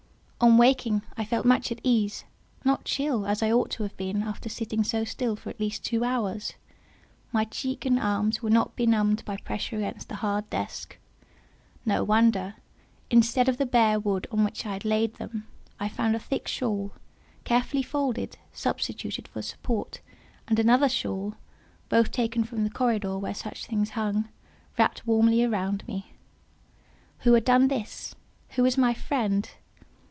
On 0.43 0.57
waking, 0.57 1.03
I 1.15 1.23
felt 1.23 1.45
much 1.45 1.71
at 1.71 1.79
ease—not 1.83 2.83
chill, 2.85 3.27
as 3.27 3.43
I 3.43 3.51
ought 3.51 3.69
to 3.73 3.83
have 3.83 3.95
been 3.95 4.23
after 4.23 4.49
sitting 4.49 4.83
so 4.83 5.03
still 5.03 5.35
for 5.35 5.51
at 5.51 5.59
least 5.59 5.85
two 5.85 6.03
hours; 6.03 6.53
my 7.31 7.45
cheek 7.45 7.85
and 7.85 7.99
arms 7.99 8.41
were 8.41 8.49
not 8.49 8.75
benumbed 8.75 9.23
by 9.23 9.37
pressure 9.37 9.75
against 9.75 10.09
the 10.09 10.15
hard 10.15 10.49
desk. 10.49 10.97
No 11.85 12.03
wonder. 12.03 12.55
Instead 13.11 13.49
of 13.49 13.59
the 13.59 13.67
bare 13.67 13.99
wood 13.99 14.25
on 14.31 14.43
which 14.43 14.65
I 14.65 14.73
had 14.73 14.83
laid 14.83 15.13
them, 15.17 15.45
I 15.79 15.87
found 15.87 16.15
a 16.15 16.19
thick 16.19 16.47
shawl, 16.47 16.91
carefully 17.43 17.83
folded, 17.83 18.39
substituted 18.51 19.27
for 19.27 19.43
support, 19.43 20.01
and 20.47 20.57
another 20.57 20.89
shawl 20.89 21.35
(both 21.87 22.09
taken 22.09 22.43
from 22.45 22.63
the 22.63 22.71
corridor 22.71 23.15
where 23.19 23.35
such 23.35 23.67
things 23.67 23.91
hung) 23.91 24.27
wrapped 24.79 25.05
warmly 25.05 25.45
round 25.45 25.87
me. 25.87 26.13
Who 27.19 27.33
had 27.33 27.45
done 27.45 27.67
this? 27.67 28.15
Who 28.55 28.63
was 28.63 28.75
my 28.75 28.95
friend? 28.95 29.47